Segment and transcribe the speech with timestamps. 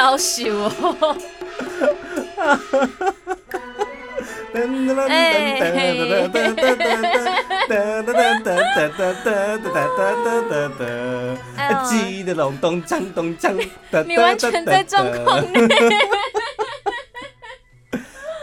[0.00, 0.50] 夭寿
[0.80, 1.14] 哦。
[11.88, 13.68] 记得隆咚锵咚锵，
[14.06, 15.68] 你完全在状况内。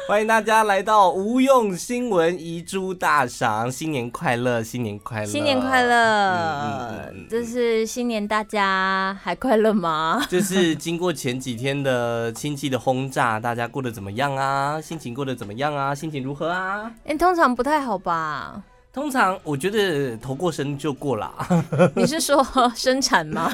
[0.07, 7.09] 欢迎大家来到无用新闻遗珠大赏，新年快乐，新年快乐，新年快乐！
[7.13, 10.25] 嗯，这是新年，大家还快乐吗？
[10.29, 14.79] 就是经过前几天的亲戚的轰炸，大家过得怎么样啊？
[14.79, 15.93] 心情过得怎么样啊？
[15.93, 16.89] 心情如何啊？
[17.03, 18.63] 欸，通常不太好吧？
[18.93, 21.31] 通常我觉得头过身就过了。
[21.93, 22.41] 你是说
[22.73, 23.51] 生产吗？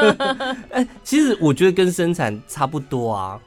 [0.70, 3.40] 哎，其实我觉得跟生产差不多啊。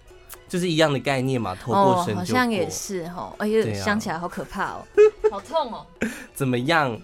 [0.51, 2.19] 就是一样的概念嘛，头过身就过。
[2.19, 4.83] 好像也是哦，哎呦，想起来好可怕哦，
[5.31, 5.85] 好痛哦。
[6.33, 6.99] 怎么样？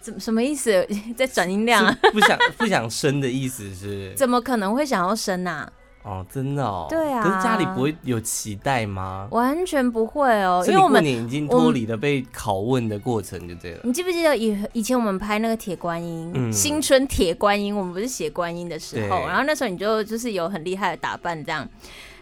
[0.00, 0.88] 怎什么意思？
[1.14, 1.94] 在转音量啊？
[2.14, 4.14] 不想不想生的意思是？
[4.16, 5.70] 怎么可能会想要生啊？
[6.02, 6.86] 哦，真的哦。
[6.88, 7.22] 对啊。
[7.22, 9.28] 可是家里不会有期待吗？
[9.32, 13.80] 完全不会哦，因为我们已经脱离了被拷问的过程，就对了。
[13.84, 21.68] 你记不记得以以前我们拍那个铁观音，新春铁观音，我们不是写观音的时候，然后那时候你就就是有很厉害的打扮这样。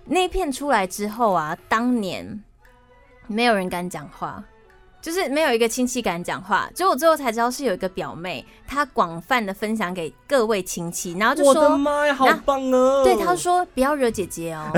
[0.08, 2.42] 那片出来之后啊，当年
[3.26, 4.42] 没有人敢讲话，
[5.02, 6.70] 就是没有一个亲戚敢讲话。
[6.72, 14.70] 结果最后才知道是有一个表妹，她广泛的分享给各位亲戚，然后就说：“我的妈呀，好棒哦！”对，她说：“不要惹姐姐哦。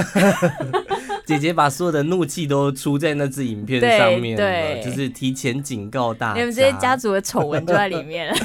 [1.27, 8.39] ”姐姐把所有的怒气都出在那支影片上面了，对，就是提前警告大家，你们这些家族的丑闻就在里面了。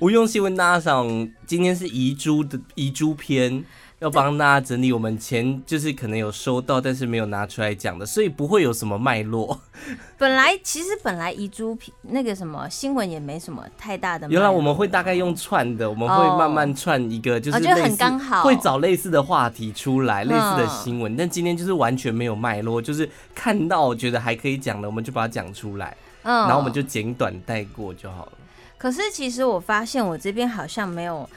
[0.00, 1.08] 无用新闻大赏，
[1.46, 3.64] 今天是遗珠的遗珠篇。
[4.00, 9.60] 要帮大家整理我们前就是可能有收到，但是没有拿出来讲的，所以不会有什么脉络。
[10.16, 14.26] 本来其实本来遗珠那个什么新闻也没什么太大的。
[14.30, 21.14] 原来我们会大概用串的，我们会慢慢串一个，就是很刚好会找类似的话题出来，类似的新闻。
[21.14, 28.32] 但今天就是完全没有脉络，就是看到我觉得还可以讲的，我们就把它讲出来，然后我们就简短带过就好了。
[28.78, 31.28] 可是其实我发现我这边好像没有。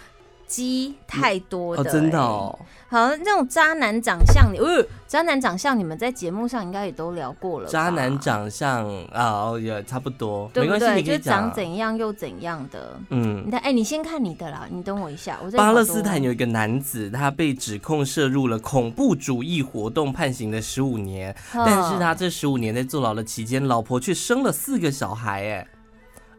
[0.47, 2.57] 鸡太多的、哦，真的哦。
[2.89, 7.67] 好，那种渣男长相，呃，渣男长相，你们在节目上应该也都聊过了。
[7.67, 10.79] 渣男长相啊，哦，也差不多，对不对？
[10.79, 12.99] 没关系，就长怎样又怎样的。
[13.09, 15.39] 嗯，你看，哎，你先看你的啦，你等我一下。
[15.43, 21.35] 我在巴勒斯坦有一个男子，他被指控涉入了恐怖主义活动，判刑了十五年。
[21.51, 25.67] 但是他这十五年在坐牢的期间，老婆却生了四个小孩，哎。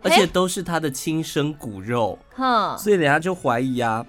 [0.04, 4.06] 而且都是他的亲生骨肉，哼，所以人家就怀疑啊，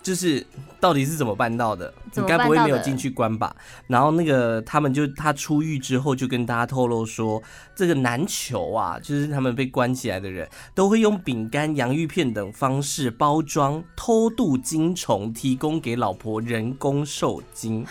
[0.00, 0.46] 就是
[0.80, 1.92] 到底是怎么办到的？
[2.14, 3.54] 你该不会没有进去关吧？
[3.88, 7.42] 然后那个他们就他出狱之后就跟大家透露说，
[7.74, 17.84] 这个男囚啊，就是他们被关起来的人都会用饼干、洋芋片等方式包装偷渡精虫，提供给老婆人工受精。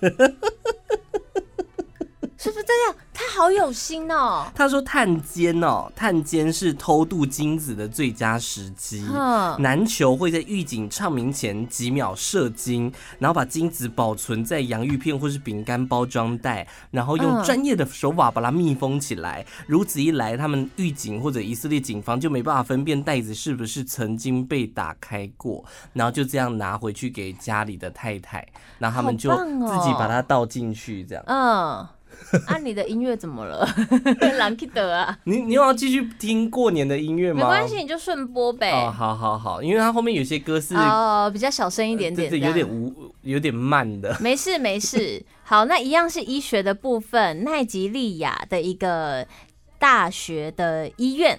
[2.36, 2.96] 是不是这样？
[3.24, 4.46] 他好有心哦。
[4.54, 9.04] 他说探监哦，探监是偷渡精子的最佳时机。
[9.58, 19.44] 男囚会在狱警唱名前几秒射精，然后把精子保存在洋芋片或是饼干包装袋，然后用专业的手法把它密封起来。
[19.66, 28.46] 如此一来，他们狱警或者以色列警方就没办法分辨袋子是不是曾经被打开过，然后就这样拿回去给家里的太太，
[28.78, 31.24] 然后他们就自己把它倒进去，这样。
[31.26, 31.86] 嗯。
[32.46, 33.66] 啊，你的音乐怎么了？
[34.38, 37.40] 朗基德啊，你你有要继续听过年的音乐吗？
[37.40, 38.70] 没关系，你就顺播呗。
[38.70, 44.16] 哦，好好好，因为它后面有些歌是哦比较小声一点点，对，有点无有点慢的。
[44.20, 47.44] 没事没事， 好，那一样是医学的部分。
[47.44, 49.26] 奈及利亚的一个
[49.78, 51.38] 大学的医院，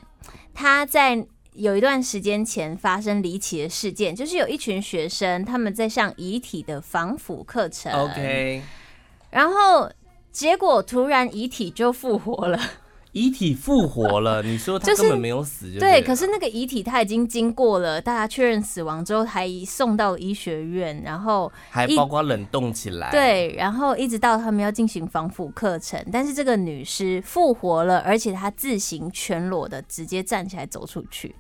[0.54, 7.92] 他在有一段时间前发生离奇的事件，就是有一群学生他们在上遗体的防腐课程。
[7.92, 8.62] OK，
[9.32, 9.90] 然后。
[10.36, 12.60] 结果突然遗体就复活了，
[13.14, 31.34] 遗体复活了， 你说他根本没有死就对，对，可是那个遗体他已经经过了大家确认死亡之后，还送到医学院，然后还包括冷冻起来，对，然后一直到他们要进行防腐课程，但是这个女尸复活了，而且她自行全裸的直接站起来走出去，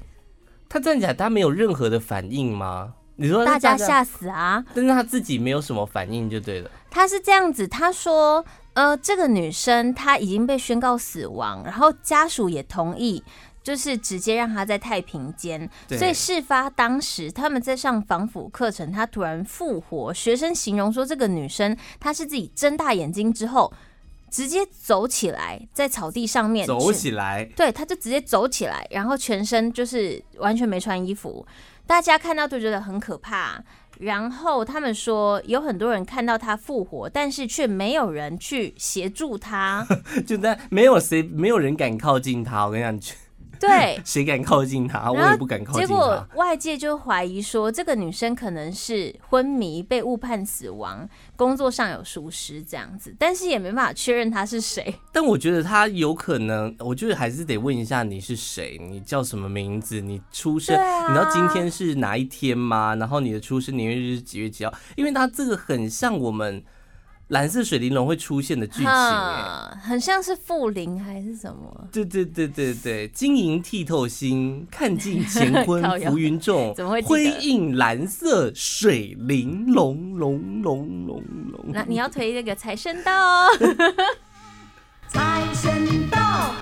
[0.69, 2.93] 她站起来，她没有任何的反应吗？
[3.17, 8.45] 你说大家吓死啊，但是她自己没有什么反应就对了，她是这样子，她说。
[8.75, 13.23] 呃，这个女生她已经被宣告死亡，然后家属也同意，
[13.63, 15.69] 就是直接让她在太平间。
[15.89, 20.13] 所以事发当时他们在上防腐课程，她突然复活。
[20.13, 23.73] 学生形容说，这个女生她是自己睁大眼睛之后，
[24.29, 31.47] 直接走起来，在草地上面走起来，对，她就直接走起来，然后全身就是完全没穿衣服，
[31.87, 33.63] 大家看到都觉得很可怕。
[33.99, 39.85] 然后他们说有很多人看到他复活，但是却没有人去协助他，
[40.27, 42.65] 就在没有谁，没有人敢靠近他。
[42.65, 43.15] 我跟你讲。
[43.59, 45.11] 对， 谁敢靠近他？
[45.11, 45.87] 我也不敢靠近他。
[45.87, 54.95] 结果外界就怀疑说，这个女生可能是昏迷被误判死亡，工作上有疏失这样子，但是也没办法确认她是谁。
[55.11, 62.95] 但我觉得她有可能，我觉得还是得问一下你是谁，你叫什么名字，你出生，啊、你知道今天是哪一天吗？
[62.95, 64.73] 然后你的出生年月日是几月几号？
[64.95, 66.63] 因为她这个很像我们。
[67.29, 71.87] 蓝色水玲珑会出现的剧情，哎，很像是复灵还是什么？
[71.91, 80.15] 对对对对对，晶莹剔透心， 看尽乾坤浮云重， 怎么会辉映蓝色水玲珑？
[80.17, 81.65] 龙龙龙龙。
[81.73, 83.47] 那你要推那个财神到哦，
[85.09, 86.19] 财神到！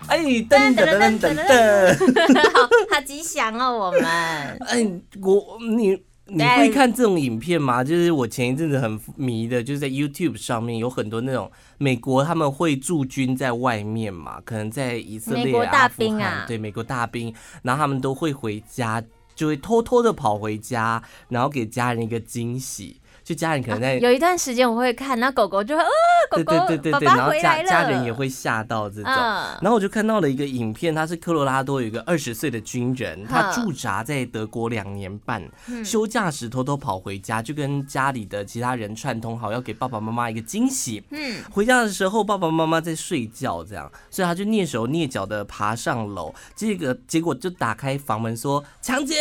[0.07, 4.01] 哎，噔噔噔噔噔，好，好吉祥哦，我们。
[4.03, 6.01] 哎，我你。
[6.25, 7.83] 你会看这种影片吗？
[7.83, 19.03] 就是我前一阵子很迷的，就是在 YouTube 上面有很多那种美国他们会驻军在外面嘛，可能在以色列、美国大兵啊，对，美国大兵，然后他们都会回家，
[19.35, 23.01] 就会偷偷的跑回家，然后给家人一个惊喜。
[23.23, 25.89] 就家人可能在、啊、有一段时间我会看，那狗狗就会呃，
[26.29, 29.11] 狗狗对对对对对，然后家家人也会吓到这种。
[29.11, 41.01] 嗯、然后我就看到了一个影片，他是科罗拉多有一个二十岁的军人，他驻扎在德国两年半，嗯、休假时偷偷跑回家，就跟家里的其他人串通好，要给爸爸妈妈一个惊喜。
[41.11, 49.15] 嗯，回家的时候爸爸妈妈在睡觉，这样，所以他就蹑手蹑脚的爬上楼，这个结果就打开房门说抢劫，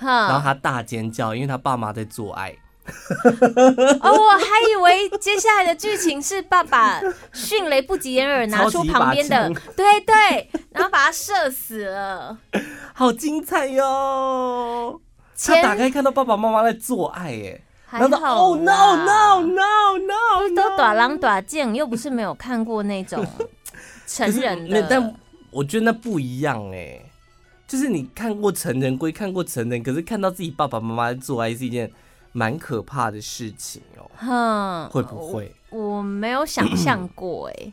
[0.00, 2.52] 嗯、然后他大尖叫，因为他爸妈在做爱。
[4.02, 7.00] 哦，我还以为接下来的剧情是爸爸
[7.32, 12.36] 迅雷不及掩耳拿出旁边的， 对对，然后把他射死了，
[12.92, 15.00] 好精彩哟！
[15.44, 23.24] 他打开看到爸爸妈妈在做爱，哎，还好，Oh no no no no，都短狼短剑，又不是没有看过那种
[24.08, 25.14] 成人的，但
[25.50, 27.00] 我觉得那不一样哎，
[27.68, 31.88] 就是你看过成人归看过成人，可是看到自己爸爸妈妈在做爱是一件。
[32.32, 35.54] 蛮可怕的事情哦，哼，会不会？
[35.70, 37.72] 我，我没有想象过，哎，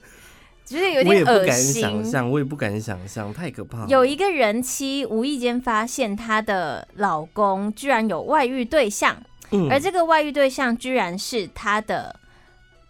[0.66, 1.34] 就是有点恶心。
[1.34, 3.88] 我也不敢想象，我也不敢想象，太可怕了。
[3.88, 9.16] 有一个人妻无意间发现她的老公居然有外遇对象，
[9.52, 12.20] 嗯，而这个外遇对象居然是她的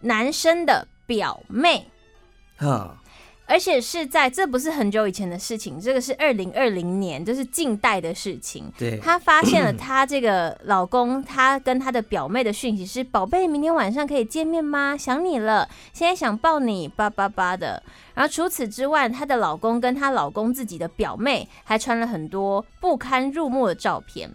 [0.00, 1.86] 男生的表妹，
[2.56, 2.96] 哈。
[3.50, 8.72] 而且是在，这不是很久以前的事情，这个是二零二零年，就是近代的事情。
[8.78, 14.96] 对，她发现了她这个老公，她跟她的表妹的讯息是：宝贝，明天晚上可以见面吗？
[14.96, 17.82] 想你了，现在想抱你，叭叭叭的。
[18.14, 24.30] 然后除此之外，她的老公跟她老公自己的表妹还传了很多不堪入目的照片。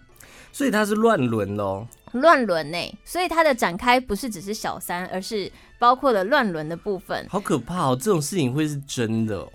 [0.52, 1.88] 所以她是乱伦喽。
[2.16, 7.26] 乱伦呢，所以它的展开不是只是小三，而是包括了乱伦的部分。
[7.30, 7.98] 好可怕哦！
[8.00, 9.50] 这种事情会是真的哦。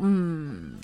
[0.00, 0.74] 嗯，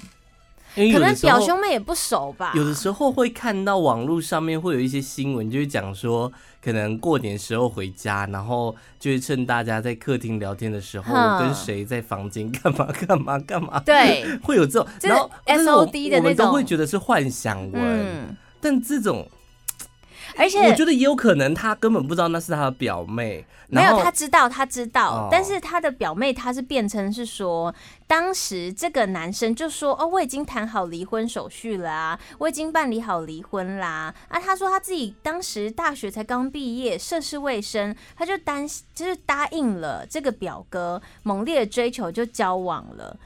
[0.75, 2.53] 可能表兄妹也不熟吧。
[2.55, 6.31] 有的时候会看到网络上面会有一些新闻，就会讲说，
[6.63, 13.81] 可能过年时候回家，然后就会趁大家在客厅聊天的时候，我跟谁在房间干嘛干嘛干嘛。
[13.81, 19.27] 对， 会有这种，然后 S O D 的那种，我们都会觉得是幻想文，嗯、但这种。
[20.37, 23.45] 而且我觉得也有可能，他根本不知道那是他的表妹。
[23.69, 27.75] 没有，他知道，他知道，哦、但是他的表妹，他是变成是说，
[28.07, 43.17] 当时这个男生就说：“哦，我已经谈好离婚手续了啊，我已经办理好离婚啦。”啊，他说他自己当时大学才刚毕业，涉世未深，他就担，就是答应了这个表哥，猛烈的追求就交往了。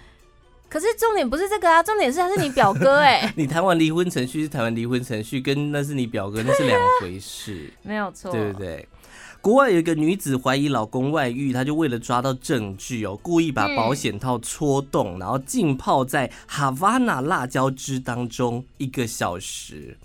[0.69, 3.33] 可是重点不是这个啊，重点是他是你表哥哎、欸。
[3.37, 8.89] 你谈完离婚程序是谈完离婚程序，跟那是你表哥那是两回事， 没有错，对不对？
[9.41, 19.97] 国外有一个女子怀疑老公外遇，她就为了抓到证据哦，故意把保险套戳洞，嗯、然后浸泡在哈瓦那辣椒汁当中一个小时。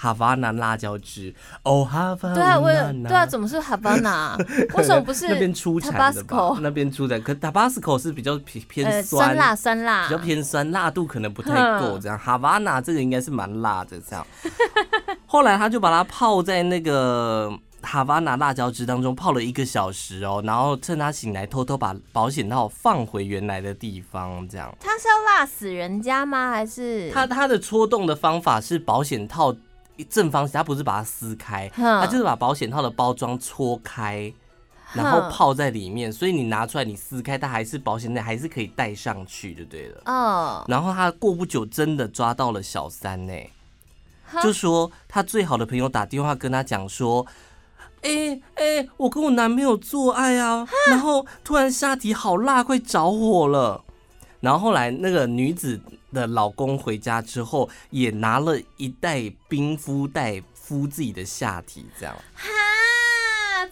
[0.00, 4.38] 哈瓦那辣椒汁哦，哈瓦那对啊，为对啊，怎么是哈瓦那？
[4.74, 6.56] 为什么不是那边出产的吧？
[6.62, 11.98] 那边出的，可 Tabasco 是比较偏偏酸，酸辣酸辣，比较偏酸，辣度可能不太够。
[11.98, 13.98] 这样哈瓦那这个应该是蛮辣的。
[14.00, 14.24] 这样，
[15.26, 17.52] 后来他就把它泡在那个
[17.82, 24.48] 哈瓦那辣椒汁当中泡了一个小时哦，然后趁他醒来偷偷把保险套放回原来的地方。
[24.48, 26.52] 这样，他是要辣死人家吗？
[26.52, 29.52] 还是他他的戳动的方法是保险套。
[30.04, 34.32] 正方形，他不是把它撕开，他就是把保险套的包装戳开，
[34.92, 40.02] 然后泡在里面，所以你拿出来，你撕开，它还是保险内，还是可以戴上去就对了。
[40.06, 40.64] 哦。
[40.68, 43.32] 然后他过不久真的抓到了小三呢，
[44.42, 47.26] 就说他最好的朋友打电话跟他讲说，
[48.02, 53.84] 哎、欸、哎、欸，我跟我男朋友做爱啊，然后突然下体好辣，快着火了。
[54.40, 55.80] 然后后来那个女子
[56.12, 62.14] 的老公回家之后，也拿了一袋冰敷袋敷自己的下体，这样。
[62.34, 62.48] 哈，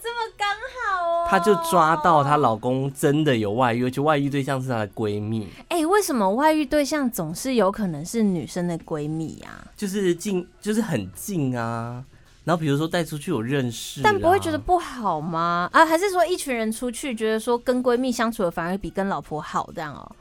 [0.01, 5.47] 这么刚好哦她就抓到她老公真的有外遇，而且外遇对象是她的闺蜜。
[5.69, 9.65] 哎、欸，为什么外遇对象总是有可能是女生的闺蜜啊？
[9.75, 12.03] 就是近，就是很近啊。
[12.43, 15.69] 然后比如说带出去有认识、啊，但不会觉得不好吗？
[15.73, 20.15] 啊，还是说一群人出去觉得说跟闺蜜相处的反而比跟老婆好这样哦？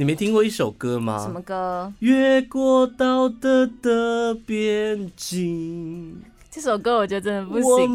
[0.00, 1.22] 你没听过一首歌吗？
[1.22, 1.92] 什么歌？
[1.98, 6.22] 越过道德的边境。
[6.50, 7.94] 这首歌我觉得真的不行，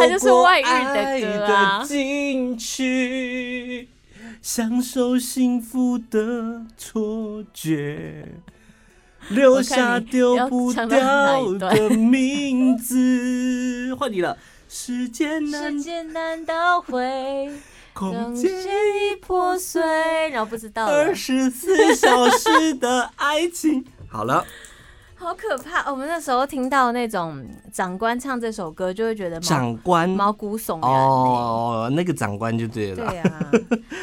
[0.00, 1.84] 它就是外遇的歌啊！
[1.84, 3.88] 进去
[4.40, 8.28] 享受幸福的错觉，
[9.30, 10.86] 留下丢不掉
[11.58, 13.92] 的名字。
[13.98, 14.38] 换你了，
[14.68, 17.50] 时间难时间难倒回，
[18.00, 19.82] 空间已破碎，
[20.30, 23.84] 然后不知道二十四小时的爱情。
[24.08, 24.42] 好了。
[25.22, 25.90] 好可怕！
[25.90, 30.90] 我们那时候听到那种长官唱这首歌，就会觉得长官毛骨悚然。
[30.90, 33.06] 哦，那个长官就对了。
[33.06, 33.50] 对啊。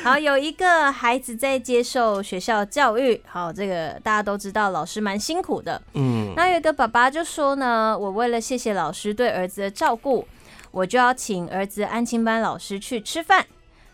[0.04, 5.82] 好，有一个孩子在接受学校教育，好，这个大家都知道，老师蛮辛苦的。
[5.96, 6.34] 嗯。
[6.36, 10.28] 那有一个爸爸就说呢，我为了谢谢老师对儿子的照顾，
[10.70, 13.44] 我就要请儿子安亲班老师去吃饭。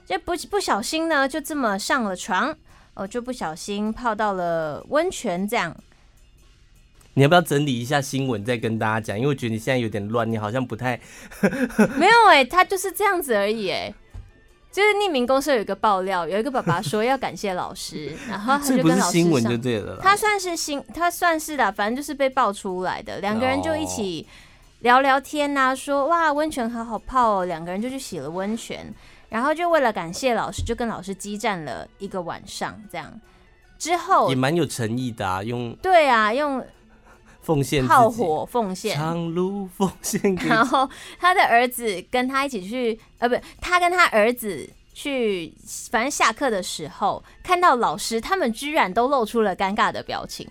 [0.05, 2.55] 就不不小心呢，就这么上了床，
[2.93, 5.75] 哦，就不小心泡到了温泉，这样。
[7.15, 9.17] 你要不要整理一下新闻再跟大家讲？
[9.17, 10.99] 因为我觉得你现在有点乱，你好像不太
[11.97, 13.95] 没有哎、欸，他就是这样子而已哎、欸。
[14.71, 23.19] 就是匿名公社有一个爆料，有一个爸爸说要感谢老师， 然后他就跟老师新闻就对了，他算是新，他算是的，反正就是被爆出来的。
[23.19, 24.27] 两个人就一起
[24.79, 28.91] 聊聊天呐、啊，说哇温泉好好泡哦，两个人就去洗了温泉，
[29.33, 33.19] 然后就为了感谢老师，就跟老师激战了一个晚上，这样
[33.79, 36.63] 之后也蛮有诚意的啊，用对啊用。
[37.41, 40.33] 奉献炮火奉献，长路奉献。
[40.35, 45.53] 然后他的儿子跟他一起去，呃，不，他跟他儿子去，
[45.91, 50.47] 反正下课的时候看到老师，他们居然都露出了尴尬的表情。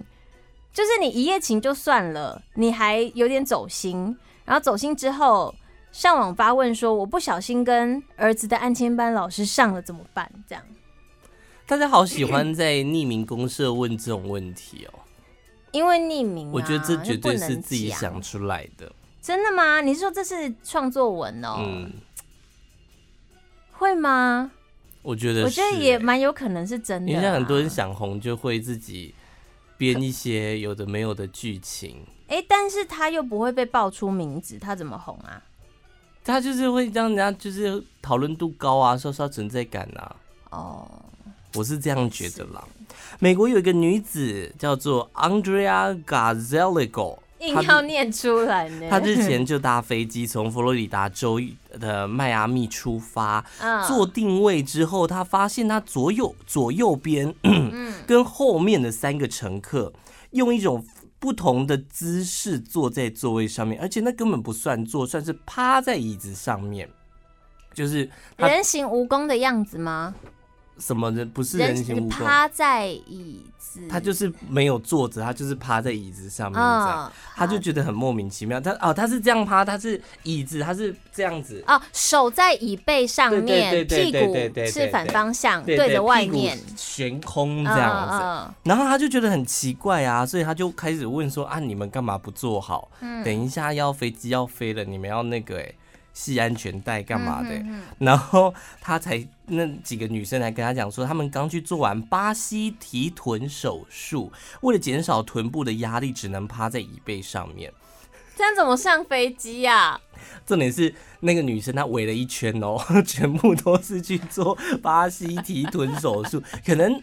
[0.75, 5.55] 就是你一夜情就算了，你还有点走心，然后走心之后
[5.93, 10.65] 上网发问说：“我不小心跟儿子的安亲班老师上了怎么办？”这样，
[11.67, 15.01] 大家好喜欢在匿名公社问这种问题哦。
[15.71, 18.91] 因为匿名、啊，我觉得这绝对是自己想出来的。
[19.21, 19.83] 真的吗？
[19.83, 21.57] 你是说这是创作文哦？
[21.59, 21.93] 嗯，
[23.73, 24.51] 会吗？
[25.03, 27.17] 我觉得、欸，我觉得也蛮有可能是真的、啊。
[27.17, 29.15] 你像很多人想红，就会自己
[29.77, 32.03] 编一些有的没有的剧情。
[32.29, 35.43] 哎、欸，但是他又不会被爆出名字，他怎么红啊？
[36.25, 40.17] 他就是会让人家就是讨论度高啊，刷刷存在感啊。
[40.51, 40.89] 哦。
[41.55, 42.65] 我是这样觉得啦。
[43.19, 48.87] 美国有一个女子叫做 Andrea Gazzelligo，硬要念出来呢。
[48.89, 51.39] 她之前就搭飞机从佛罗里达州
[51.79, 53.45] 的迈阿密出发，
[53.87, 57.35] 做定位之后，她发现她左右左右边
[58.09, 59.93] 跟后面的三个乘客
[60.31, 60.83] 用一种
[61.23, 66.91] 不同的姿势坐在座位上面，而且那根本不算坐，算是趴在椅子上面，
[67.73, 70.13] 就是人形蜈蚣的样子吗？
[70.79, 72.25] 什么人不是人形蜈蚣？
[72.25, 78.61] 趴在椅子，他就是没有坐着，他就是趴在椅子上面这样，哦、他就觉得很莫名其妙。
[78.61, 84.35] 他哦，他是这样趴，他是椅子，他是这样子哦，手在椅背上面，屁股
[84.67, 88.55] 是反方向对着外面悬空这样子。
[88.65, 92.91] 然后他就觉得很奇怪啊，所以他就开始问说啊，你们干嘛不坐好？
[93.01, 95.73] 嗯、等一下要飞机要飞了，你们要那个哎。
[96.13, 97.65] 系安全带干嘛的？
[97.99, 107.73] 然后他才那几个女生来跟他讲说，他们刚去做完巴西提臀手术，为了减少臀部的压力，只能趴在椅背上面。
[108.35, 110.01] 这样怎么上飞机呀？
[110.47, 117.01] 重点是那个女生她围了一圈哦，全部都是去做巴西提臀手术，可能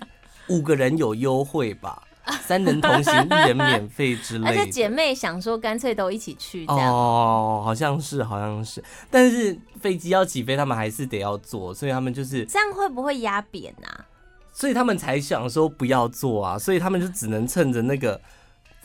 [0.48, 2.04] 五个人有优惠吧。
[2.46, 4.50] 三人同行，一人免费之类的。
[4.50, 6.94] 而且姐妹想说，干脆都一起去这样。
[6.94, 8.84] 哦，好像是，好像是。
[9.10, 14.06] 但是飞机要起飞，他们还是得要坐，所以他们就是这样会不会压扁啊？
[14.52, 18.20] 所以他们才想说不要坐啊，所以他们就只能趁着那个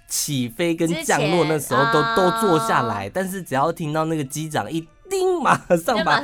[0.06, 3.08] 起飞跟降落那时候都前都坐下来。
[3.08, 6.22] 但是只要听到那个机长一叮马上把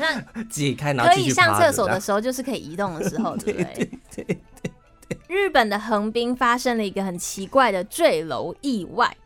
[0.48, 3.74] 解开，然后可以上厕所的时候，就是可以移动的时候，对不对？
[3.74, 4.72] 对对对对。
[5.28, 9.16] 日本的横滨发生了一个很奇怪的坠楼意外，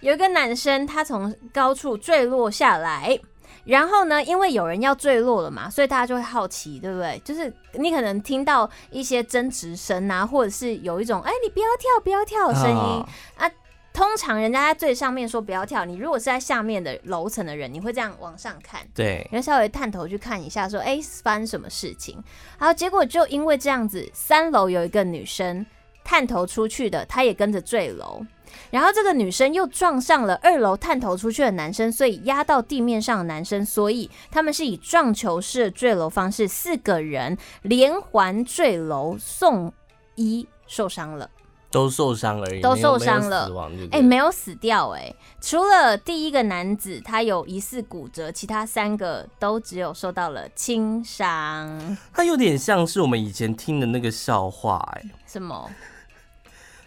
[0.00, 3.18] 有一个男生他从高处坠落下来。
[3.64, 7.20] 然后呢，因为有人要坠落了嘛，所以大家就会好奇，对不对？
[7.24, 13.48] 就是你可能听到一些争执声啊，或者是有一种“哎，你不要跳，不要跳”的声音、哦、啊。
[13.92, 22.22] 通常人家在最上面说不要跳，你如果是在下面的楼层的人，你会这样往上看，对，你要稍微探头去看一下，说：“哎，发生什么事情？”
[22.58, 25.64] 然后结果就因为这样子，三楼有一个女生
[26.02, 28.24] 探头出去的，她也跟着坠楼。
[28.70, 39.72] 然后这个女生又撞上了二楼探头出去的男生，所以压到地面上的男生，所以他们是以撞球式的坠楼方式，四个人连环坠楼送
[40.16, 41.30] 医受伤了，
[41.72, 43.50] 都受伤而已，都受伤了，
[43.90, 51.96] 哎、欸，没有死掉、欸，哎，除了第一个男子他有疑似骨折，其他三个都只有受到了轻伤。
[52.12, 55.68] 他有点像是我们以前听的那个笑话、欸，哎，什么？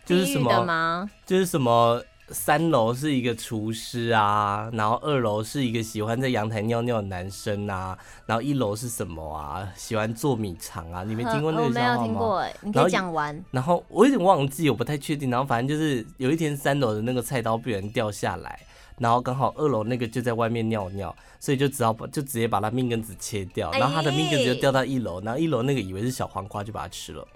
[0.06, 1.10] 就是什么？
[1.26, 2.00] 就是什么？
[2.30, 9.68] 三楼是一个厨师啊，然后二楼是一个喜欢在阳台尿尿的男生啊，然后一楼是什么啊？
[9.76, 11.04] 喜欢做米肠啊？
[11.04, 12.02] 你没听过那个笑话吗？
[12.02, 13.44] 我没有听过哎，你可以讲完。
[13.52, 15.30] 然后我有点忘记，我不太确定。
[15.30, 18.60] 然后反正就是有一天三楼的那个菜刀被人掉下来，
[18.98, 27.28] 然后刚好二楼那个就在外面尿尿，所以就只好把就直接把他命根子切掉，然后他的命根子就掉到一楼，然后一楼那个以为是小黄瓜就把它吃了。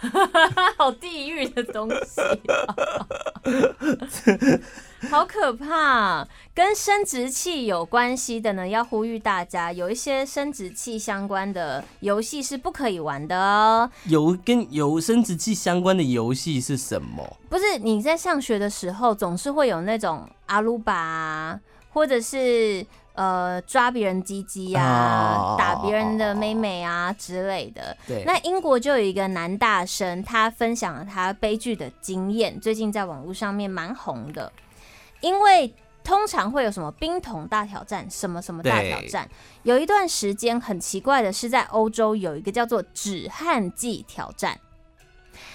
[0.78, 2.20] 好地狱的东西，
[5.10, 6.26] 好可怕！
[6.54, 13.90] 跟生殖器有关系的呢，要呼吁大家，有一些生殖器相关的游戏是不可以玩的哦。
[14.04, 17.36] 有跟有生殖器相关的游戏是什么？
[17.48, 21.60] 不是你在上学的时候，总是会有那种阿鲁巴，
[21.92, 22.86] 或者是。
[23.14, 27.96] 呃，抓别人鸡鸡啊，打别人的妹妹啊之类的。
[28.06, 34.50] 对，那英国就有一个男大生，他分享了他悲剧的经验，最近在网络上面蛮红的。
[35.20, 39.28] 因为通常会有什么冰桶大挑战，什么什么大挑战。
[39.64, 44.58] 有一段时间很奇怪的是，在欧洲有一个叫做止汗剂挑战，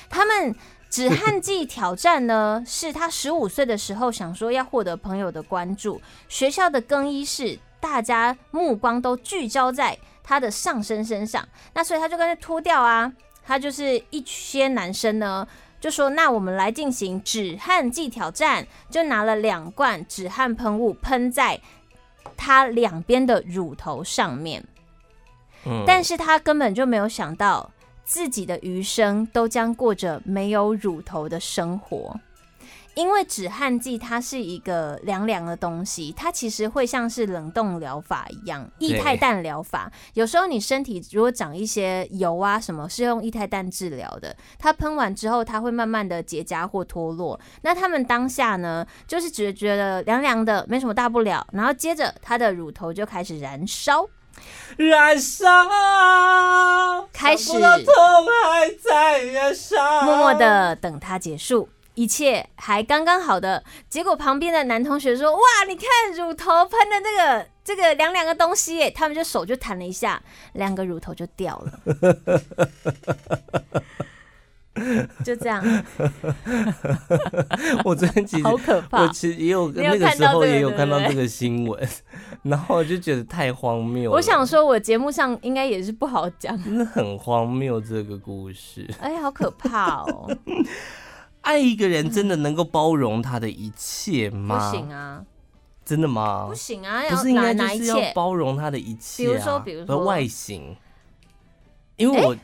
[0.10, 0.56] 他们。
[0.96, 13.12] 止汗剂挑战呢，是他十五岁的时候想说要获得朋友的关注，学校的更衣室大家目光都聚焦在他的上身身上，那所以他就干脆脱掉啊，
[13.44, 15.46] 他就是一些男生呢
[15.82, 21.60] 就说，那我们来进行止汗剂挑战，就拿了两罐止汗喷雾喷在
[22.38, 24.64] 他两边的乳头上面，
[25.86, 27.70] 但是他根本就没有想到。
[28.06, 32.18] 自己的余生都将过着没有乳头的生活，
[32.94, 39.92] 因为止汗剂它是一个凉凉的东西，它其实会像是冷冻疗法一样，液态氮疗法。
[40.14, 47.38] 有时候你身体如果长一些油啊什么，是用液态氮治疗的，它喷完之后，它会慢慢的结痂或脱落。
[47.64, 54.08] 那他们当下呢，就是只觉得凉凉的，没什么大不了，然后接着他的乳头就开始燃烧。
[54.78, 55.46] 燃烧，
[57.14, 57.54] 开始，
[60.04, 63.64] 默默的等它结束，一切还刚刚好的。
[63.90, 70.22] 结果旁边的男同学说：“哇，你看乳头喷的那个这个凉凉的东西耶！”他们就手就弹了一下，
[70.54, 71.72] 两个乳头就掉了。
[75.24, 75.64] 就这样，
[77.86, 79.04] 我昨天其实好可怕。
[79.04, 81.88] 我其实也有那个时候也有看到这个新闻，
[82.44, 84.12] 然后我就觉得太荒谬。
[84.12, 88.86] 我想说，我节目上应该也是不好讲，真的很荒谬这个故事。
[89.00, 90.30] 哎，好可怕哦！
[91.42, 94.72] 爱一个人真的能够包容他的一切吗？
[94.72, 95.24] 不行啊，
[95.86, 96.48] 真的吗？
[96.50, 100.76] 不行啊，不是应该就是要包容他的一切，比如说，比如说外形，
[101.96, 102.36] 因为我。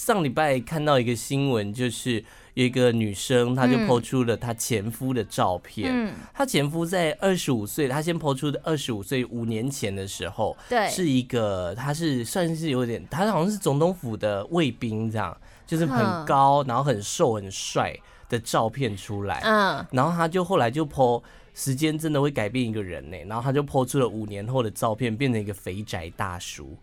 [0.00, 5.92] 上礼拜看到一个新闻，就是有一个女生，她就 po 出了她前夫的照片。
[5.94, 15.36] 嗯，她前夫在二十五岁，她先 po 出的二十五岁五年前的时候，对，是一个，他是算是有点，他好像是总统府的卫兵这样，
[15.66, 17.94] 就是很高，然后很瘦很帅
[18.30, 19.40] 的照片出来。
[19.44, 23.18] 嗯，然后他就后来就 po，时间真的会改变一个人呢。
[23.26, 26.74] 然后他就 po 出了五年后的照片，变成一个肥宅大叔。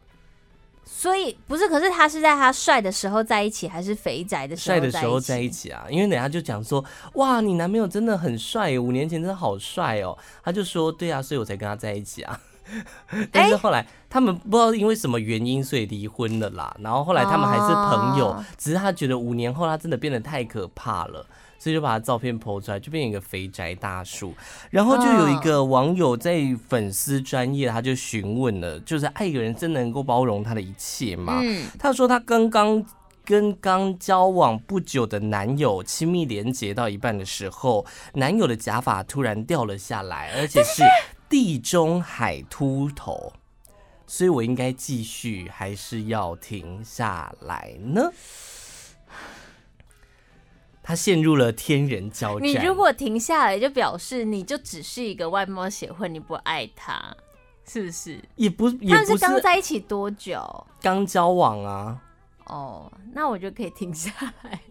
[0.89, 4.77] 所以不是，可是他是在他帅的时候在一起，还是肥宅的时候？
[4.77, 6.83] 帅的时候在一起啊，因为等下就讲说，
[7.15, 10.17] 哇，你男朋友真的很帅，五年前真的好帅哦。
[10.41, 12.39] 他就说，对啊，所以我才跟他在一起啊。
[13.31, 16.75] 但是后来他们不知道因为什么原因，所以离婚了啦。
[16.81, 21.25] 然后后来他们还是朋友，只是他觉得五年后他真的变得太可怕了，
[21.67, 24.33] 所以就把他照片 po 出来，就变成一个肥宅大叔。
[24.69, 31.41] 然后就有一个网友在粉丝专业，他就询问了，就是爱一个人真的能够包容他的一切吗？
[31.43, 32.81] 嗯，他说他刚刚
[33.25, 40.83] 跟刚交往不久的男友亲密连接到一半的时候，男友的假发突然掉了下来，而且是
[41.27, 43.33] 地中海秃头，
[44.05, 48.09] 所以我应该继续还是要停下来呢？
[50.87, 52.47] 他陷入了天人交战。
[52.47, 57.13] 你如果停下来，就表示你就只是一个外貌协会，你不爱他，
[57.67, 58.17] 是不是？
[58.37, 60.65] 也不，也不是，他是刚在一起多久？
[60.81, 62.01] 刚交往啊。
[62.45, 64.09] 哦，那我就可以停下
[64.43, 64.61] 来。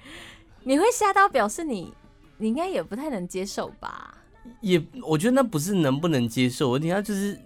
[0.62, 1.90] 你会吓到，表示你，
[2.36, 4.14] 你应该也不太能接受吧？
[4.60, 7.40] 也，我觉得那不是能不能接受，问题他就是，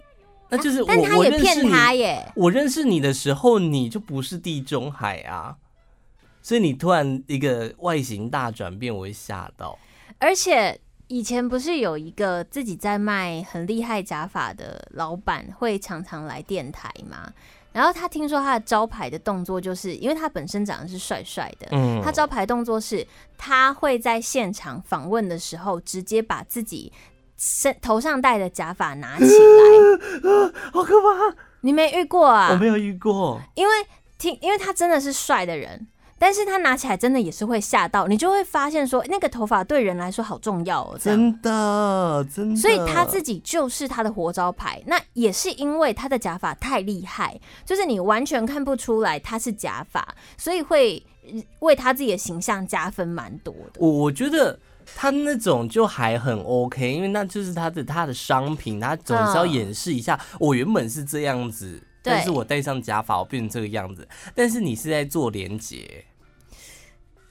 [0.48, 2.32] 那就是我，啊、但他也骗他耶。
[2.34, 5.56] 我认识你的时候，你就不是地中海啊。
[6.46, 9.76] 所以你突然一个外形大转变，我会吓到。
[10.20, 17.32] 而且以前不是有一个自己在卖很厉害假发的老板，会常常来电台吗？
[17.72, 23.04] 然后他听说他的招牌的动作，就是因为他本身长得是帅帅的，嗯，他招牌动作是
[23.36, 26.92] 他会在现场访问的时候，直接把自己
[27.36, 31.36] 身头上戴的假发拿起来，啊， 好可怕！
[31.62, 32.50] 你没遇过啊？
[32.52, 33.72] 我没有遇过，因为
[34.16, 35.88] 听，因为他真的是帅的人。
[36.18, 42.56] 但是他拿起来真的也是会吓到你，就会发现说那个头发对人来说好重要哦，真的真的。
[42.56, 44.82] 所以他自己就是他的活招牌。
[44.86, 50.06] 那也是因为他的假发太厉害，就是你完全看不出来他是假发，
[50.38, 51.04] 所以会
[51.58, 53.80] 为他自己的形象加分蛮多的。
[53.80, 54.58] 我我觉得
[54.94, 61.82] 他那种就还很 OK，因为那就是他的他的商品，他总是要演示一下我原本是这样子。
[62.06, 64.06] 但是我戴上假发，我变成这个样子。
[64.34, 66.04] 但是你是在做连接，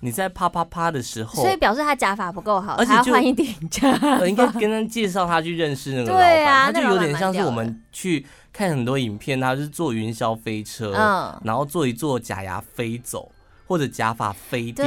[0.02, 4.28] 你在啪啪啪的时候，所以表示他假发不够好，而且要换一顶假发。
[4.28, 13.32] 应该跟他介绍他去认识那个老板，啊，他就有点像是我们去看很多影片，他是坐云霄飞车，嗯，然后坐一坐假牙飞走，
[13.68, 14.86] 或者假发飞掉，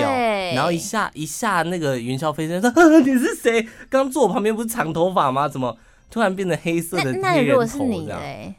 [0.55, 3.67] 然后一下一下那个云霄飞车说：“呵 呵你是谁？
[3.89, 5.49] 刚坐我旁边不是长头发吗？
[5.49, 5.77] 怎么
[6.11, 8.55] 突然变成黑色的黑人头？”那如果是你嘞？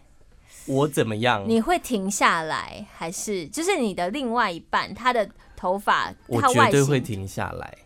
[0.69, 1.43] 我怎么样？
[1.47, 5.27] 你会停下来，还是就是你的另外一半他的
[5.57, 6.13] 头发？
[6.27, 7.77] 我绝对会停下来，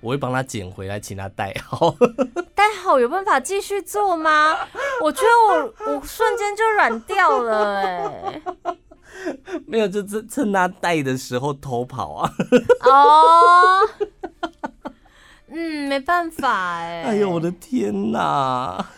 [0.00, 1.94] 我会帮他捡回来，请他戴好。
[2.56, 4.56] 戴好有办法继续做吗？
[5.02, 5.28] 我觉得
[5.86, 8.42] 我我瞬间就软掉了哎、欸。
[9.66, 12.32] 没有，就趁趁他戴的时候偷跑啊。
[12.82, 13.88] 哦。
[15.48, 17.10] 嗯，没办法哎、欸。
[17.10, 18.88] 哎呦，我的天哪！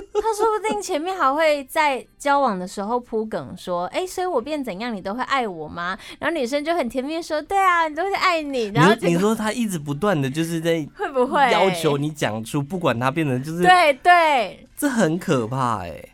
[0.14, 5.98] 他说不定前面还会在交往的时候铺梗说，哎、欸，所以我变怎样，你都会爱我吗？
[6.18, 8.66] 然后女生就很甜蜜说，对啊，你都会爱你。
[8.74, 16.10] 然后你说他一直不断的就是在 会不会要求你讲出，不管他变成就是对对，这很可怕哎、欸。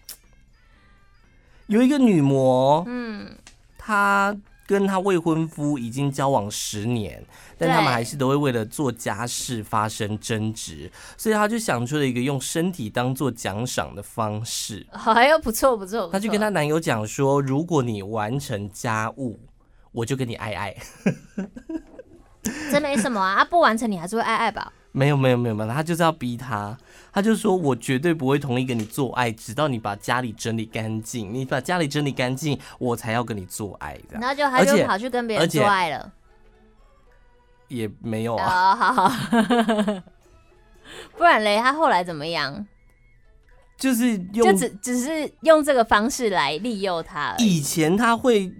[1.66, 3.36] 有一个女模，嗯，
[3.78, 4.36] 她。
[4.70, 7.20] 跟她未婚夫已经交往十年，
[7.58, 14.86] 但他们还是都会为了做家事发生争执，所以她就想出了一个用身体当做奖赏的方式。
[14.92, 19.40] 还有不错不错，她就跟她男友讲说：“如果你完成家务，
[19.90, 20.76] 我就跟你爱爱。
[22.70, 24.72] ”这没什么啊，啊不完成你还是会爱爱吧？
[24.92, 26.76] 没有没有没有没有，他就是要逼他。
[27.12, 31.32] 他就说：“我绝对不会同意跟你做爱，直到你把家里整理干净。
[31.32, 36.12] 你把家里整理干净，我才要跟你做爱。”的，然后就他就跑去跟别人做爱了，
[37.68, 38.76] 也没有啊。
[38.76, 40.02] 好好好，
[41.18, 42.66] 不然嘞，他后来怎么样？
[43.76, 47.34] 就是用，就只只是用这个方式来利诱他。
[47.38, 48.52] 以前他会。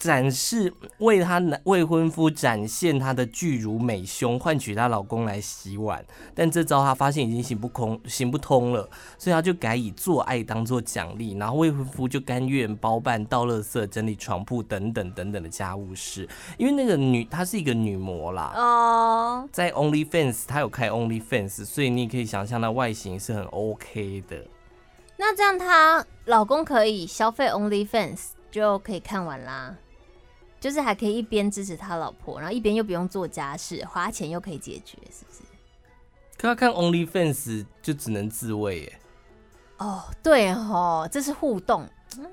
[0.00, 6.02] 展示为她男未婚夫展现她的巨乳美胸，换取她老公来洗碗。
[6.34, 16.26] 但这招她发现已经行不通，行不通了，所以她就改以做爱当做奖励，然后未婚夫就甘愿包办倒垃圾、整理床铺等等等等的家务事。
[16.56, 24.42] 因为那个女她是一个女模啦，哦，在 OnlyFans 她有开 OnlyFans，所以你也可以想象她外形是很 OK 的。
[25.18, 29.76] 那这样她老公可以消费 OnlyFans 就可以看完啦。
[30.60, 35.40] 就是还可以一边支持他老婆，然后一边又不用做家事，花钱又可以解决，是不是？
[36.36, 38.98] 可他看 OnlyFans 就只能自慰耶。
[39.78, 41.88] 哦，对哦，这是互动。
[42.18, 42.30] 嗯，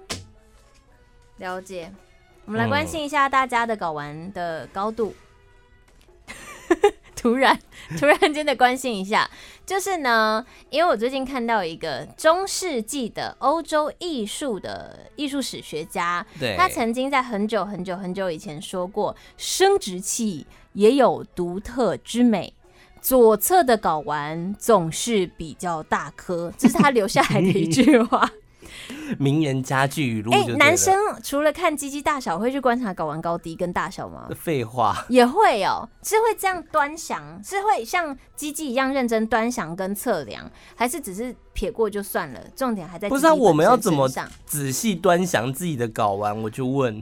[1.38, 1.92] 了解。
[2.46, 5.10] 我们来关心一下大家的睾丸的高度。
[5.10, 5.27] 嗯
[7.18, 7.60] 突然，
[8.00, 9.30] 突然间的关心一下，
[9.66, 22.54] 就是呢，因为我最近看到一个中世纪的欧洲艺术的艺术史学家，对，他曾经在很久很久很久以前说过，生殖器也有独特之美。
[23.00, 28.30] 左侧的睾丸总是比较大颗，这是他留下来的一句话。
[29.20, 30.32] 名言佳句语录。
[30.32, 34.28] 哎，男生除了看鸡鸡大小，会去观察睾丸高低跟大小吗？
[34.36, 42.40] 废话，也会哦，是会这样端详，是会像鸡鸡一样认真端详跟测量，还是只是撇过就算了？
[42.56, 43.34] 重点还在不是啊？
[43.34, 44.10] 我们要怎么
[44.46, 46.42] 仔细端详自己的睾丸？
[46.44, 47.02] 我就问，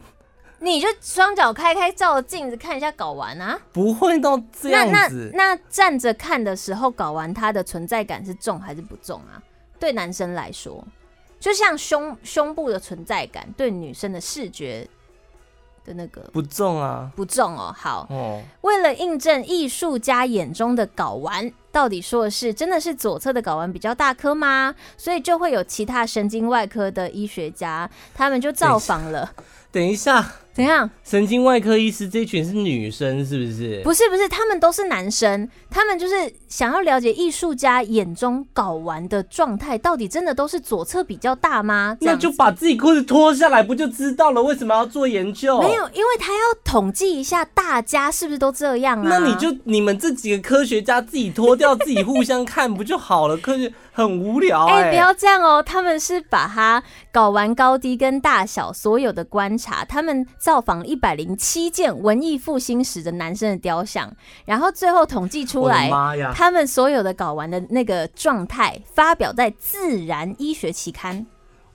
[0.59, 3.59] 你就双脚开开，照镜子看一下睾丸啊？
[3.71, 5.31] 不会到这样子。
[5.33, 9.41] 那那，那站着看的时候，睾丸它的存在感是重还是不重啊？
[9.79, 10.85] 对男生来说。
[11.39, 14.87] 就像胸胸部的存在感，对女生的视觉
[15.83, 17.73] 的那个不重啊，不重哦。
[17.77, 24.73] 好，哦，为了印证艺术家眼中的睾丸到底说的是真的是左侧的睾丸比较大颗吗？
[24.97, 29.33] 所以就会有其他神经外科的医学家，他们就造访了。
[29.71, 30.37] 等一下。
[30.55, 30.89] 怎样？
[31.03, 33.81] 神经外科医师这群是女生是不是？
[33.83, 35.49] 不是不是，他们都是男生。
[35.69, 41.97] 他们就是想要了解艺术家眼中睾丸的状态，到底真的都是左侧比较大吗？
[41.99, 44.41] 那就把自己裤子脱下来不就知道了？
[44.41, 45.59] 为什么要做研究？
[45.59, 49.07] 没有，因为他要统计一下大家是不是都这样啊？
[49.09, 53.35] 那你就你们这几个科学家自己脱掉，自己互相看不就好了？
[53.35, 55.61] 科学很无聊 哎、欸欸，不要这样哦。
[55.61, 60.25] 他们是把它睾丸高低跟大小所有的观察，他们。
[60.45, 65.89] 造访一百零七件文艺复兴时的男生的雕像，然后最后统计出来，
[66.35, 71.25] 他们所有的睾丸的那个状态，发表在《自然医学》期刊。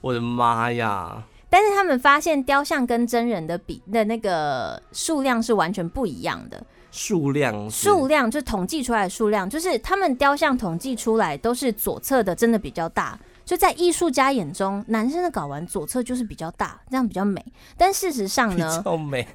[0.01, 1.21] 我的妈呀！
[1.49, 6.65] 但是他们发现雕像跟真人的比的那个数量是完全不一样的。
[6.93, 13.19] 数量数量就统计出来的数量，就是他们雕像统计出来都是左侧的真的比较大。
[13.51, 17.45] 就在艺术家眼中，男生的睾丸左侧就是比较大，这样比较美。
[17.77, 18.79] 但事实上呢？
[18.79, 19.27] 比较美。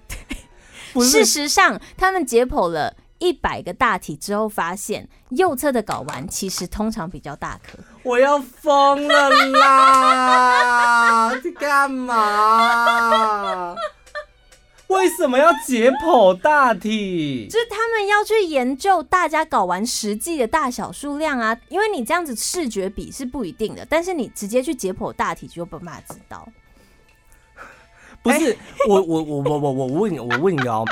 [1.02, 7.78] 事实上，他们解剖了一百个大体之后，发现右侧的睾丸其实通常比较大颗。
[8.04, 11.36] 我要疯了啦！
[11.44, 13.55] 在干嘛？
[15.26, 17.48] 为什么要解剖大体？
[17.50, 26.48] 就是他们要去研究大家搞完实际的大小数量啊，因为你这样子视觉比是不一定的，但是你直接去解剖大体就没办法知道。
[28.22, 28.58] 不是，欸、
[28.88, 30.86] 我我我我我我问我问你哦。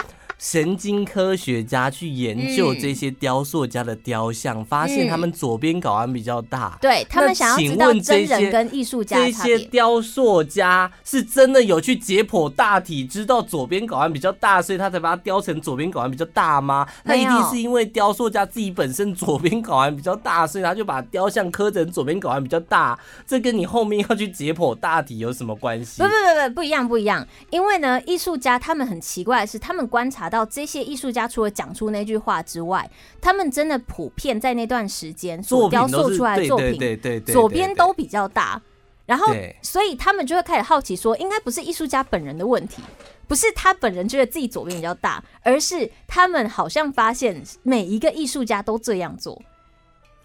[0.44, 6.78] 神经科学家去研究这些雕塑家的雕像，嗯、发现他们左边睾丸比较大。
[6.82, 16.86] 对，他们想要知道真人跟艺术家这些雕塑家是真的有去解剖大体，知道左边睾丸比较大，所以他才把它雕成左边睾丸比较大吗？
[17.06, 23.00] 他一定是因为雕塑家自己本身左边睾丸比较大，所以他就把雕像刻成左边睾丸比较大。
[23.26, 26.02] 这跟你后面要去解剖大体有什么关系？
[26.02, 27.26] 不不不不，不一样不一样。
[27.50, 30.30] 因为呢，艺术家他们很奇怪的是，他们观察。
[30.34, 32.90] 到这些艺术家除了讲出那句话之外，
[33.22, 38.60] 他们真的普遍在那段时间所雕塑出来的作品，左边都比较大。
[39.06, 42.82] 然后，所以他们就会开始好奇说，应该不是艺术家本人的问题，
[43.28, 49.40] 不是他本人觉得自己左边比较大，而是他们好像发现每一个艺术家都这样做，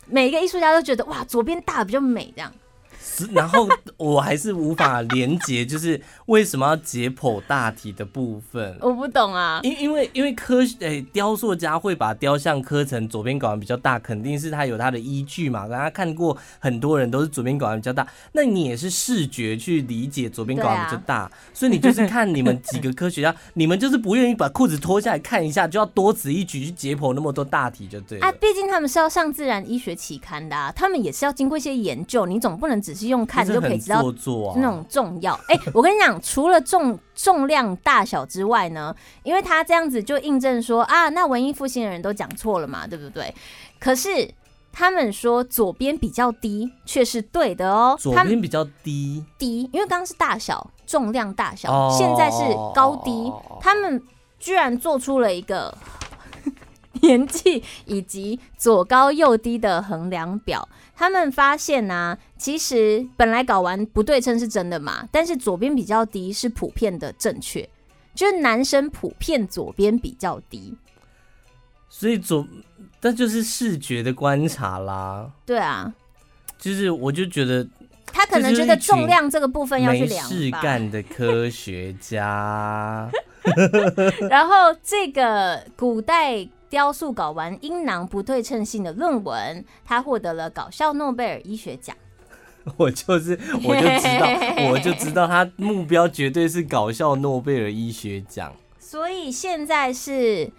[0.06, 2.50] 每一个艺术家都觉得哇，左边大比较美这样。
[3.32, 8.76] 然后我还是无法连接，就是为什么要解剖大体的部分？
[8.80, 9.60] 我不懂啊。
[9.62, 15.66] 因因为因为科学诶、欸，雕塑家会把雕像刻成左边睾丸比较大，肯定是他有他的依据嘛。
[15.66, 28.26] 大家看过很多人都是左边睾丸比较大，那你也是视觉去理解左边睾丸比较大，啊、所以你就是看你们几个科学家， 你们就是不愿意把裤子脱下来看一下，就要多此一举去解剖那么多大体就对了。
[28.26, 33.08] 啊，毕竟他们是要上自然医学期刊的啊，他们也是要经过一些研究，你总不能只是。
[33.08, 34.02] 用看就可以知道
[34.56, 35.32] 那种重要。
[35.48, 43.34] 哎、欸，我跟你讲，除了重重量大小之外呢，因为他这样子就印证说啊，那文艺复兴的人都讲错了嘛，对不对？
[43.80, 44.30] 可是
[44.70, 47.96] 他们说左边比较低，却是对的哦。
[47.98, 52.42] 左边比较低，低，因为刚刚是大小重量大小，哦、现在是
[52.74, 53.32] 高低。
[53.58, 54.02] 他们
[54.38, 55.74] 居然做出了一个
[57.02, 60.68] 年纪以及左高右低的衡量表。
[60.96, 67.68] 他们发现呢、啊，其实本来睾丸不对称是真的嘛，但是左边比较低是普遍的正确，
[68.16, 70.76] 就是男生普遍左边比较低，
[71.88, 72.44] 所以左，
[72.98, 75.30] 但就是视觉的观察啦。
[75.46, 75.94] 对啊，
[76.58, 77.64] 就是我就觉得
[78.06, 80.28] 他可能觉得重量这个部分要去量。
[80.28, 83.08] 没事干的科学家，
[84.28, 86.48] 然后这个古代。
[86.68, 91.96] 雕塑睾丸阴囊不对称性的论文，他获得了搞笑诺贝尔医学奖。
[92.76, 94.26] 我就是，我就知道，
[94.70, 98.52] 我就知道他目标绝对是搞笑诺贝尔医学奖。
[98.78, 100.50] 所以现在是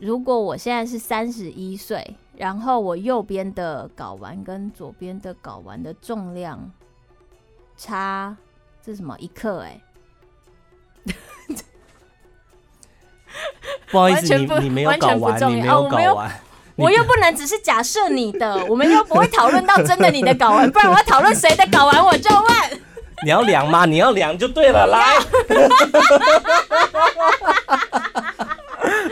[0.00, 6.70] 如果我现在是三十一岁，然后我右边的睾丸跟左边的睾丸的重量
[7.76, 8.34] 差，
[8.82, 9.80] 这是什么一克、欸？
[13.86, 16.30] 哎，不好意思，你你没有搞完，你没有搞完。
[16.76, 22.80] 我又不能只是假设你的， 我们又不会讨论到真的你的搞完，不然我要讨论谁的搞完，我就问。
[23.24, 23.86] 你要量吗？
[23.86, 25.16] 你要量就对了，来。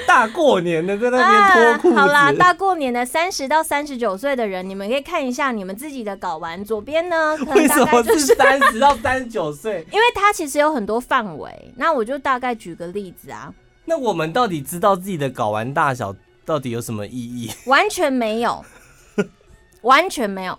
[0.06, 2.00] 大过年的在那边脱裤子。
[2.00, 11.72] 好啦，大过年的三十到三十九岁的人，你们可以看一下你们自己的睾丸，左边呢，可能大概就是三十到三十九岁，因为它其实有很多范围。
[11.76, 13.54] 那我就大概举个例子啊。
[13.84, 16.14] 那我们到底知道自己的睾丸大小？
[16.44, 17.52] 到底有什么意义？
[17.66, 18.64] 完全没有，
[19.82, 20.58] 完全没有。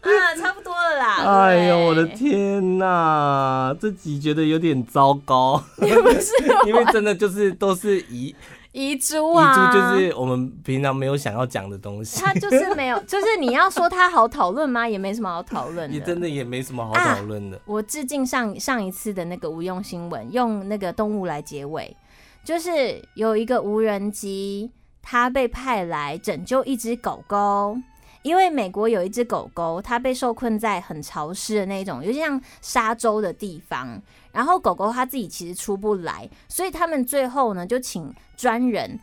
[0.00, 1.46] 啊，差不多了啦。
[1.46, 5.62] 哎呦，我的天哪，这集觉得有点糟糕。
[5.76, 6.32] 你不是，
[6.66, 8.34] 因为真的就是都是遗
[8.76, 12.20] 遗珠啊，遗珠就是我们平常没有想要讲的东西。
[12.20, 14.86] 他就是没有， 就是你要说他好讨论吗？
[14.86, 15.96] 也没什么好讨论的。
[15.96, 17.56] 也真的也没什么好讨论的。
[17.56, 21.96] 啊，我致敬上上一次的那个无用新闻，用那个动物来结尾。
[22.44, 27.78] 就是有一个无人机，它被派来拯救一只狗狗，
[28.26, 34.02] 因为美国有一只狗狗，它被受困在很潮湿的那种，有点像沙洲的地方。
[34.32, 38.98] 然后狗狗它自己其实出不来，所以他们最后呢就请专人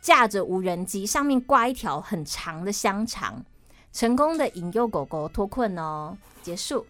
[0.00, 3.44] 架着无人机，上面挂一条很长的香肠，
[3.92, 6.16] 成功的引诱狗狗脱困哦。
[6.40, 6.86] 结束。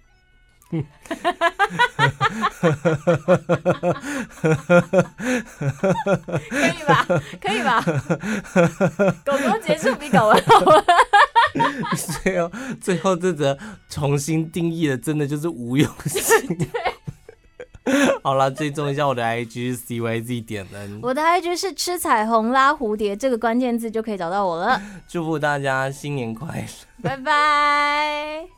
[0.73, 0.79] 可
[6.67, 7.07] 以吧？
[7.39, 7.83] 可以吧？
[9.27, 10.83] 狗狗结束比睾丸好玩。
[12.23, 13.57] 最后，最后这则
[13.89, 16.59] 重新定义的，真的就是无用心。
[18.23, 24.81] 好了，追踪一下我的 IG 是 CYZ 点 N，我的 IG 是吃彩虹拉蝴蝶，这个关键字就可以找到我了。
[25.09, 26.47] 祝福大家新年快
[27.03, 28.53] 乐，拜拜。